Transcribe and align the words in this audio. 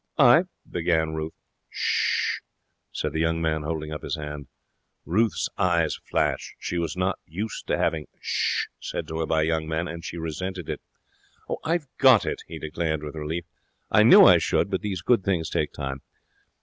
'I' 0.17 0.45
began 0.77 1.13
Ruth. 1.13 1.35
''Sh!' 1.69 2.39
said 2.91 3.13
the 3.13 3.19
young 3.19 3.39
man, 3.39 3.61
holding 3.61 3.91
up 3.91 4.01
his 4.01 4.15
hand. 4.15 4.47
Ruth's 5.05 5.47
eyes 5.59 5.93
flashed. 6.09 6.55
She 6.57 6.79
was 6.79 6.97
not 6.97 7.19
used 7.27 7.67
to 7.67 7.77
having 7.77 8.07
''Sh!' 8.19 8.65
said 8.79 9.07
to 9.09 9.19
her 9.19 9.27
by 9.27 9.43
young 9.43 9.67
men, 9.67 9.87
and 9.87 10.03
she 10.03 10.17
resented 10.17 10.69
it. 10.69 10.81
'I've 11.63 11.85
got 11.99 12.25
it,' 12.25 12.41
he 12.47 12.57
declared, 12.57 13.03
with 13.03 13.13
relief. 13.13 13.45
'I 13.91 14.01
knew 14.05 14.23
I 14.25 14.39
should, 14.39 14.71
but 14.71 14.81
these 14.81 15.03
good 15.03 15.23
things 15.23 15.51
take 15.51 15.71
time. 15.71 16.01